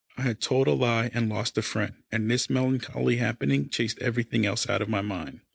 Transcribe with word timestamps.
I 0.17 0.23
had 0.23 0.41
told 0.41 0.65
a 0.65 0.71
lie 0.73 1.11
and 1.13 1.29
lost 1.29 1.59
a 1.59 1.61
friend, 1.61 1.93
and 2.11 2.27
this 2.27 2.49
melancholy 2.49 3.17
happening 3.17 3.69
chased 3.69 3.99
everything 3.99 4.47
else 4.47 4.67
out 4.67 4.81
of 4.81 4.89
my 4.89 5.01
mind. 5.01 5.41